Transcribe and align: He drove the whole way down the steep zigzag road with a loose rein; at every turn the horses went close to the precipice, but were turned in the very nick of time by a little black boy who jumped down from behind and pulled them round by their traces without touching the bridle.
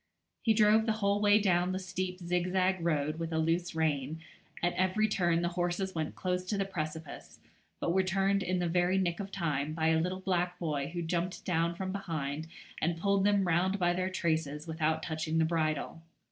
He 0.41 0.55
drove 0.55 0.87
the 0.87 0.93
whole 0.97 1.21
way 1.21 1.37
down 1.39 1.73
the 1.73 1.77
steep 1.77 2.17
zigzag 2.17 2.81
road 2.83 3.19
with 3.19 3.31
a 3.31 3.37
loose 3.37 3.75
rein; 3.75 4.19
at 4.63 4.73
every 4.73 5.07
turn 5.07 5.43
the 5.43 5.49
horses 5.53 5.93
went 5.93 6.15
close 6.15 6.43
to 6.45 6.57
the 6.57 6.65
precipice, 6.65 7.37
but 7.79 7.93
were 7.93 8.01
turned 8.01 8.41
in 8.41 8.57
the 8.57 8.67
very 8.67 8.97
nick 8.97 9.19
of 9.19 9.31
time 9.31 9.73
by 9.75 9.89
a 9.89 9.99
little 10.01 10.21
black 10.21 10.57
boy 10.57 10.87
who 10.87 11.03
jumped 11.03 11.45
down 11.45 11.75
from 11.75 11.91
behind 11.91 12.47
and 12.81 12.97
pulled 12.97 13.25
them 13.25 13.45
round 13.47 13.77
by 13.77 13.93
their 13.93 14.09
traces 14.09 14.65
without 14.65 15.03
touching 15.03 15.37
the 15.37 15.45
bridle. 15.45 16.01